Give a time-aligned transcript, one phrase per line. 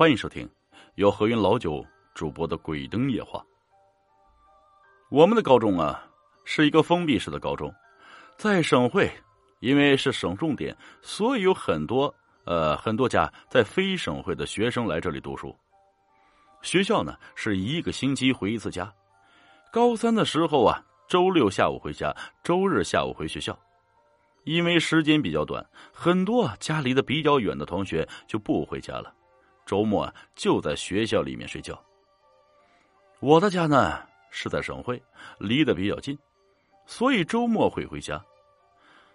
[0.00, 0.48] 欢迎收听
[0.94, 3.38] 由何云老九主播的《鬼灯夜话》。
[5.10, 6.02] 我们的高中啊，
[6.46, 7.70] 是一个封闭式的高中，
[8.38, 9.12] 在省会，
[9.58, 12.14] 因为是省重点，所以有很多
[12.46, 15.54] 呃很多家在非省会的学生来这里读书。
[16.62, 18.90] 学校呢是一个星期回一次家。
[19.70, 22.10] 高三的时候啊，周六下午回家，
[22.42, 23.54] 周日下午回学校。
[24.44, 25.62] 因为时间比较短，
[25.92, 29.14] 很多家离得比较远的同学就不回家了。
[29.70, 31.80] 周末就在学校里面睡觉。
[33.20, 35.00] 我的家呢是在省会，
[35.38, 36.18] 离得比较近，
[36.86, 38.20] 所以周末会回家。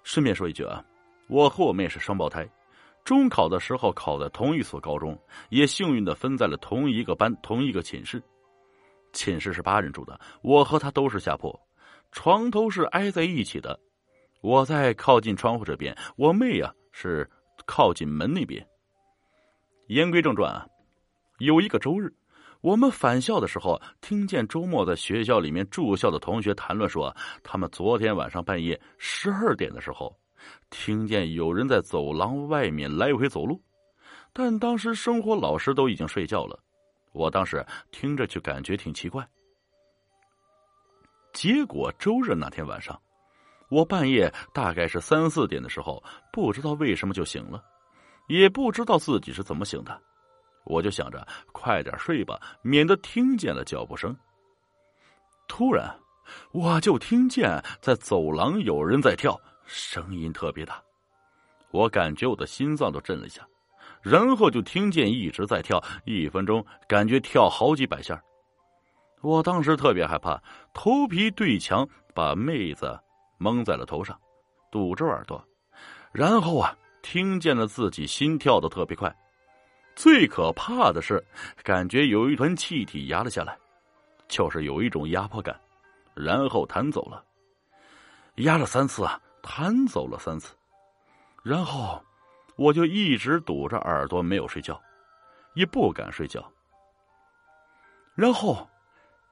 [0.04, 0.82] 顺便说一句啊，
[1.28, 2.50] 我和我妹是双胞胎，
[3.04, 8.24] 中考的时候考在同一所高中，也幸运的分在了同一个班、同一个寝室。
[9.12, 11.54] 寝室是八人住的，我和她都是下铺，
[12.14, 13.78] 床头是挨在一起的。
[14.40, 17.30] 我在靠近窗户这边，我妹呀是
[17.66, 18.66] 靠近门那边。
[19.88, 20.66] 言归正传啊，
[21.38, 22.12] 有一个周日，
[22.62, 30.18] 我们返校的时候，听见周末在学校里面住校的同学谈论说，他们昨天晚上半夜十二点的时候，
[30.72, 33.62] 听见有人在走廊外面来回走路，
[34.34, 36.60] 但当时生活老师都已经睡觉了，
[37.12, 39.28] 我当时听着就感觉挺奇怪。
[41.32, 43.00] 结果周日那天晚上，
[43.70, 47.64] 我半夜大概是三四点的时候，不知道为什么就醒了。
[48.28, 50.02] 也不知道自己是怎么醒的，
[50.66, 54.16] 我就想着快点睡吧，免得听见了脚步声。
[55.48, 55.96] 突然，
[56.52, 60.82] 我就听见在走廊有人在跳，声音特别大，
[61.72, 63.48] 我感觉我的心脏都震了一下，
[64.02, 68.20] 然后就听见一直在跳，一分钟感觉跳好几百下。
[69.22, 70.42] 我当时特别害怕，
[70.74, 73.00] 头皮对墙，把妹子
[73.38, 74.20] 蒙在了头上，
[74.72, 75.44] 堵着耳朵，
[76.12, 76.76] 然后啊。
[77.06, 79.16] 听见了自己心跳的特别快，
[79.96, 81.24] 最可怕的是
[81.64, 83.56] 感觉有一团气体压了下来，
[84.28, 85.56] 就是有一种压迫感，
[86.16, 87.24] 然后弹走了，
[88.38, 90.56] 压了三次啊，弹走了三次，
[91.44, 92.04] 然后
[92.56, 94.82] 我就一直堵着耳朵没有睡觉，
[95.54, 96.44] 也不敢睡觉，
[98.16, 98.68] 然后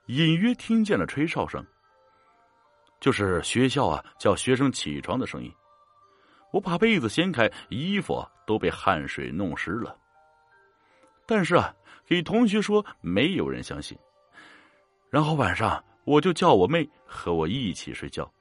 [0.06, 1.66] 隐约听见了吹哨声，
[3.00, 5.52] 就是学校啊叫学生起床的声音。
[6.54, 9.98] 我把被子掀开，衣服都被汗水弄湿了。
[11.26, 11.74] 但是啊，
[12.06, 13.98] 给同学说，没有人相信。
[15.10, 18.32] 然后晚上，我就叫我妹和我一起睡觉。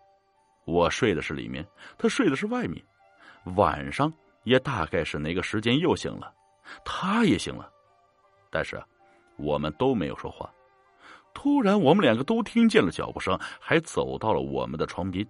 [0.67, 2.85] 我睡的是里面，她睡的是外面。
[3.57, 4.13] 晚上
[4.45, 6.35] 也大概是那个时间又醒了，
[6.85, 7.73] 她也醒了，
[8.51, 8.79] 但是
[9.37, 10.53] 我们都没有说话。
[11.33, 15.27] 突然，我们两个都听见了脚步声，还走到了我们的床边。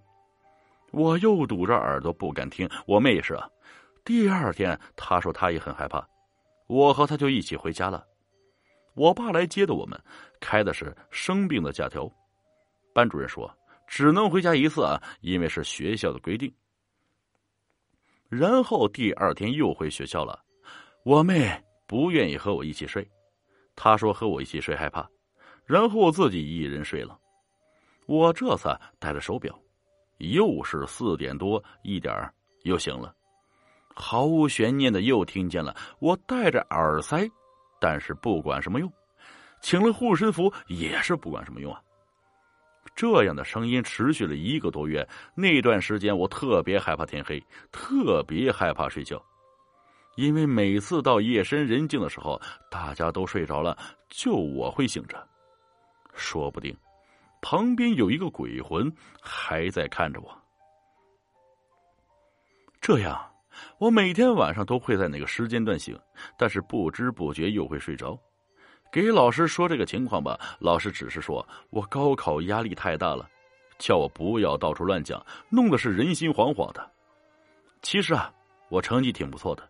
[0.92, 3.48] 我又堵着耳朵不敢听，我妹也是啊。
[4.04, 6.06] 第二天，她说她也很害怕，
[6.66, 8.06] 我和她就一起回家了。
[8.94, 9.98] 我爸来接的我们，
[10.38, 12.10] 开的是生病的假条。
[12.92, 13.50] 班主任说
[13.86, 16.52] 只能回家一次啊，因为是学校的规定。
[18.28, 20.38] 然后第二天又回学校了，
[21.04, 21.50] 我妹
[21.86, 23.06] 不愿意和我一起睡，
[23.74, 25.08] 她说和我一起睡害怕，
[25.64, 27.18] 然后自己一人睡了。
[28.06, 29.58] 我这次带着手表。
[30.30, 32.14] 又是四点多一点
[32.62, 33.14] 又醒了，
[33.94, 35.74] 毫无悬念的又听见了。
[35.98, 37.28] 我戴着耳塞，
[37.80, 38.92] 但是不管什么用，
[39.60, 41.80] 请了护身符也是不管什么用啊。
[42.94, 49.20] 这样的声音持续了一个多月，那段时间我特别害怕天黑，特别害怕睡觉，
[50.16, 52.40] 因为每次到夜深人静的时候，
[52.70, 53.76] 大家都睡着了，
[54.08, 55.26] 就我会醒着，
[56.14, 56.76] 说不定。
[57.42, 60.42] 旁边有一个鬼魂还在看着我，
[62.80, 63.20] 这样
[63.78, 65.98] 我每天晚上都会在那个时间段醒，
[66.38, 68.18] 但是不知不觉又会睡着。
[68.92, 73.28] 给老师说这个情况吧，老师只是说我高考压力太大了，
[73.76, 76.90] 叫我不要到处乱讲，弄得是人心惶惶的。
[77.82, 78.32] 其实啊，
[78.68, 79.68] 我成绩挺不错的，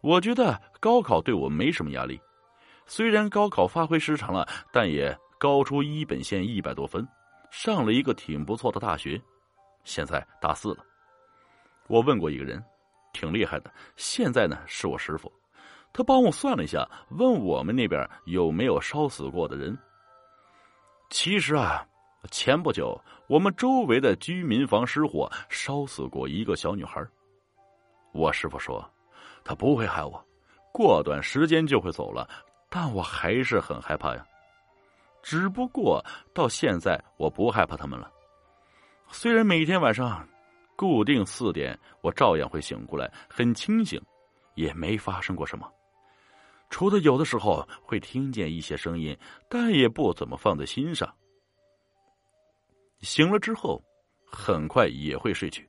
[0.00, 2.20] 我觉得高考对我没什么压力。
[2.86, 5.16] 虽然高考发挥失常了，但也。
[5.44, 7.06] 高出一本线一百多分，
[7.50, 9.20] 上了一个挺不错的大学，
[9.84, 10.78] 现在大四了。
[11.86, 12.64] 我问过一个人，
[13.12, 15.30] 挺厉害的，现在呢是我师傅，
[15.92, 19.76] 他帮我算了一下，问我们那边有没有烧死过的人。
[21.10, 21.86] 其实啊，
[22.30, 27.06] 前不久我们周围的居民房失火，烧死过一个小女孩。
[28.14, 28.82] 我师傅说，
[29.44, 30.26] 他不会害我，
[30.72, 32.26] 过段时间就会走了，
[32.70, 34.26] 但我还是很害怕呀。
[35.24, 36.04] 只不过
[36.34, 38.12] 到现在我不害怕他们了，
[39.10, 40.28] 虽然每天晚上
[40.76, 43.98] 固定四点我照样会醒过来，很清醒，
[44.54, 45.66] 也没发生过什么。
[46.68, 49.16] 除了有的时候会听见一些声音，
[49.48, 51.10] 但也不怎么放在心上。
[53.00, 53.82] 醒了之后，
[54.26, 55.66] 很快也会睡去，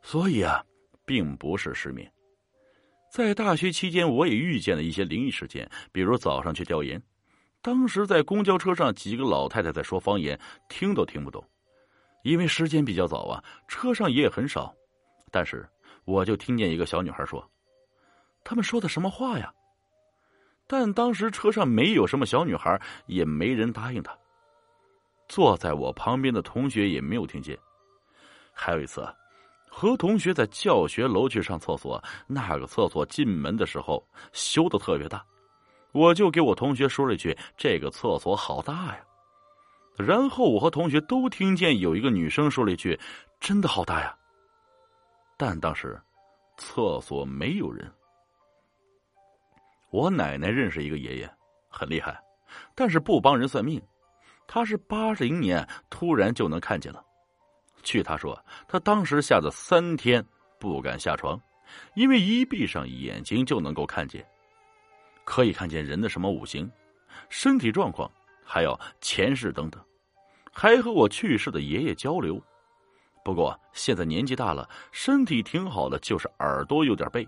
[0.00, 0.64] 所以啊，
[1.04, 2.08] 并不是失眠。
[3.10, 7.02] 在大学期间，我也遇见了一些灵异事件，比如早上去调研，
[7.62, 11.44] 当时在公交车上，几个老太太在说方言，听都听不懂，
[12.22, 14.74] 因为时间比较早啊，车上也很少，
[15.30, 15.68] 但是
[16.04, 17.46] 我就听见一个小女孩说
[18.42, 19.52] ：“他们说的什么话呀？”
[20.66, 24.16] 但当时车上没有什么小女孩，也没人答应她。
[25.28, 27.58] 坐在我旁边的同学也没有听见。
[28.52, 29.06] 还有一次，
[29.68, 35.24] 和同学在教学楼去上厕所，那个厕所进门的时候修的特别大，
[35.92, 39.00] 我就给我同学说了一句：“这个厕所好大呀。”
[39.98, 42.98] 然后我和同学都听见有一个女生说了一句
[43.40, 44.16] ：“真的好大呀。”
[45.36, 46.00] 但当时
[46.56, 47.90] 厕所没有人。
[49.90, 51.30] 我奶奶认识一个爷爷，
[51.68, 52.18] 很厉害，
[52.74, 53.82] 但是不帮人算命。
[54.46, 57.04] 他是八零年突然就能看见了。
[57.82, 58.38] 据他说，
[58.68, 60.24] 他当时吓得三天
[60.58, 61.40] 不敢下床，
[61.94, 64.26] 因为一闭上眼睛就能够看见，
[65.30, 66.68] 可以看见人的什么五行、
[67.28, 68.10] 身体状况，
[68.44, 69.80] 还有前世等等，
[70.52, 72.42] 还和我去世的爷爷交流。
[73.24, 77.24] 不过现在年纪大了，身体挺好的，就是耳朵有点背，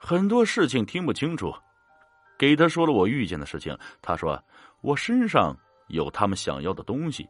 [0.00, 1.54] 很多事情听不清楚。
[2.38, 4.42] 给他说了我遇见的事情，他说
[4.80, 5.54] 我身上
[5.88, 7.28] 有他们想要的东西，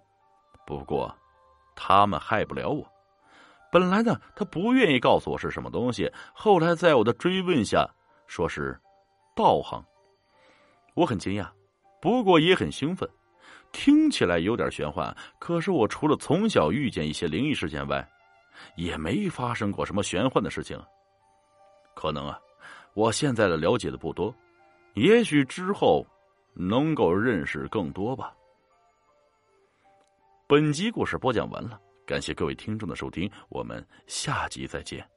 [0.64, 1.12] 不过
[1.74, 2.86] 他们害不了我。
[3.72, 7.84] 本来呢，他不愿意告诉我是什么东西，后来在我的追问下，
[8.28, 8.78] 说是
[9.38, 9.80] 道行。
[10.94, 11.48] 我很惊讶，
[12.02, 13.08] 不过也很兴奋，
[13.70, 15.16] 听起来有点玄幻。
[15.38, 18.04] 可是我除了从小遇见一些灵异事件外，
[18.74, 20.76] 也没发生过什么玄幻的事情。
[21.94, 22.36] 可能啊，
[22.94, 24.34] 我现在的了解的不多。
[24.94, 26.04] 也许之后
[26.54, 28.34] 能够认识更多吧。
[30.48, 35.08] 本集故事播讲完了，感谢各位听众的收听，我们下集再见。